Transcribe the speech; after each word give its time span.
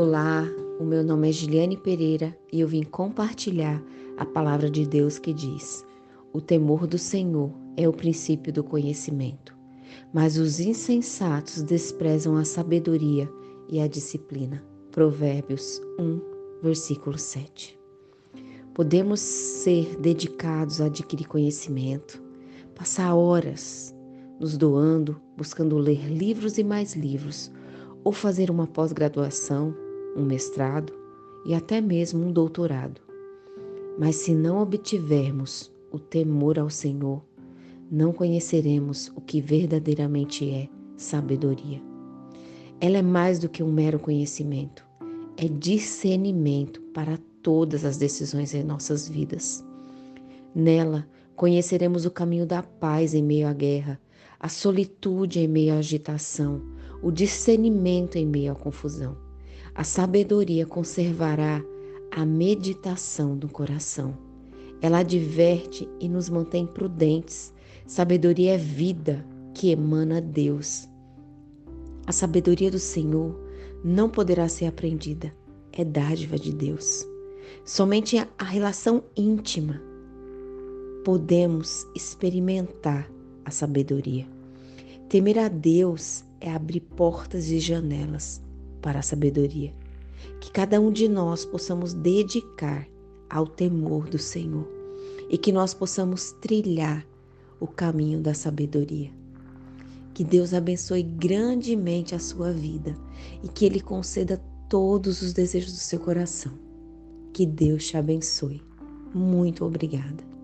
Olá, 0.00 0.48
o 0.78 0.84
meu 0.84 1.02
nome 1.02 1.28
é 1.28 1.32
Giliane 1.32 1.76
Pereira 1.76 2.32
e 2.52 2.60
eu 2.60 2.68
vim 2.68 2.84
compartilhar 2.84 3.82
a 4.16 4.24
palavra 4.24 4.70
de 4.70 4.86
Deus 4.86 5.18
que 5.18 5.32
diz: 5.32 5.84
O 6.32 6.40
temor 6.40 6.86
do 6.86 6.96
Senhor 6.96 7.50
é 7.76 7.88
o 7.88 7.92
princípio 7.92 8.52
do 8.52 8.62
conhecimento, 8.62 9.58
mas 10.14 10.38
os 10.38 10.60
insensatos 10.60 11.64
desprezam 11.64 12.36
a 12.36 12.44
sabedoria 12.44 13.28
e 13.68 13.80
a 13.80 13.88
disciplina. 13.88 14.64
Provérbios 14.92 15.82
1, 15.98 16.20
versículo 16.62 17.18
7. 17.18 17.76
Podemos 18.74 19.18
ser 19.18 19.96
dedicados 19.96 20.80
a 20.80 20.84
adquirir 20.84 21.26
conhecimento, 21.26 22.22
passar 22.72 23.16
horas 23.16 23.92
nos 24.38 24.56
doando, 24.56 25.20
buscando 25.36 25.76
ler 25.76 26.06
livros 26.06 26.56
e 26.56 26.62
mais 26.62 26.94
livros 26.94 27.50
ou 28.04 28.12
fazer 28.12 28.48
uma 28.48 28.68
pós-graduação, 28.68 29.74
um 30.18 30.24
mestrado 30.24 30.92
e 31.46 31.54
até 31.54 31.80
mesmo 31.80 32.26
um 32.26 32.32
doutorado. 32.32 33.00
Mas 33.98 34.16
se 34.16 34.34
não 34.34 34.60
obtivermos 34.60 35.72
o 35.90 35.98
temor 35.98 36.58
ao 36.58 36.68
Senhor, 36.68 37.22
não 37.90 38.12
conheceremos 38.12 39.10
o 39.16 39.20
que 39.20 39.40
verdadeiramente 39.40 40.48
é 40.50 40.68
sabedoria. 40.96 41.80
Ela 42.80 42.98
é 42.98 43.02
mais 43.02 43.38
do 43.38 43.48
que 43.48 43.62
um 43.62 43.72
mero 43.72 43.98
conhecimento, 43.98 44.84
é 45.36 45.48
discernimento 45.48 46.80
para 46.92 47.18
todas 47.42 47.84
as 47.84 47.96
decisões 47.96 48.54
em 48.54 48.62
nossas 48.62 49.08
vidas. 49.08 49.64
Nela, 50.54 51.08
conheceremos 51.34 52.04
o 52.04 52.10
caminho 52.10 52.44
da 52.44 52.62
paz 52.62 53.14
em 53.14 53.22
meio 53.22 53.48
à 53.48 53.52
guerra, 53.52 54.00
a 54.38 54.48
solitude 54.48 55.40
em 55.40 55.48
meio 55.48 55.74
à 55.74 55.78
agitação, 55.78 56.60
o 57.02 57.10
discernimento 57.10 58.16
em 58.16 58.26
meio 58.26 58.52
à 58.52 58.54
confusão. 58.54 59.27
A 59.74 59.84
sabedoria 59.84 60.66
conservará 60.66 61.62
a 62.10 62.24
meditação 62.24 63.36
do 63.36 63.48
coração. 63.48 64.16
Ela 64.80 64.98
adverte 64.98 65.88
e 66.00 66.08
nos 66.08 66.28
mantém 66.28 66.66
prudentes. 66.66 67.52
Sabedoria 67.86 68.54
é 68.54 68.58
vida 68.58 69.24
que 69.54 69.70
emana 69.70 70.20
Deus. 70.20 70.88
A 72.06 72.12
sabedoria 72.12 72.70
do 72.70 72.78
Senhor 72.78 73.38
não 73.84 74.08
poderá 74.08 74.48
ser 74.48 74.66
aprendida, 74.66 75.32
é 75.72 75.84
dádiva 75.84 76.38
de 76.38 76.52
Deus. 76.52 77.06
Somente 77.64 78.16
a 78.38 78.44
relação 78.44 79.04
íntima 79.16 79.80
podemos 81.04 81.86
experimentar 81.94 83.10
a 83.44 83.50
sabedoria. 83.50 84.26
Temer 85.08 85.38
a 85.38 85.48
Deus 85.48 86.24
é 86.40 86.50
abrir 86.50 86.80
portas 86.80 87.50
e 87.50 87.58
janelas 87.58 88.42
para 88.78 89.00
a 89.00 89.02
sabedoria. 89.02 89.74
Que 90.40 90.50
cada 90.50 90.80
um 90.80 90.90
de 90.90 91.08
nós 91.08 91.44
possamos 91.44 91.92
dedicar 91.92 92.88
ao 93.28 93.46
temor 93.46 94.08
do 94.08 94.18
Senhor 94.18 94.66
e 95.28 95.36
que 95.36 95.52
nós 95.52 95.74
possamos 95.74 96.32
trilhar 96.40 97.06
o 97.60 97.66
caminho 97.66 98.20
da 98.20 98.34
sabedoria. 98.34 99.10
Que 100.14 100.24
Deus 100.24 100.52
abençoe 100.52 101.02
grandemente 101.02 102.14
a 102.14 102.18
sua 102.18 102.52
vida 102.52 102.96
e 103.42 103.48
que 103.48 103.64
Ele 103.64 103.80
conceda 103.80 104.42
todos 104.68 105.22
os 105.22 105.32
desejos 105.32 105.72
do 105.72 105.78
seu 105.78 106.00
coração. 106.00 106.52
Que 107.32 107.46
Deus 107.46 107.86
te 107.86 107.96
abençoe. 107.96 108.62
Muito 109.14 109.64
obrigada. 109.64 110.37